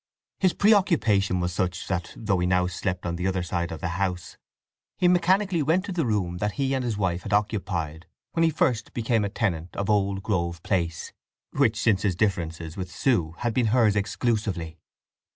[0.39, 3.87] His preoccupation was such that, though he now slept on the other side of the
[4.01, 4.35] house,
[4.97, 8.49] he mechanically went to the room that he and his wife had occupied when he
[8.49, 11.13] first became a tenant of Old Grove Place,
[11.53, 14.79] which since his differences with Sue had been hers exclusively.